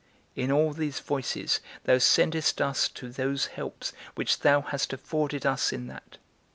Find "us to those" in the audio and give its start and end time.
2.59-3.45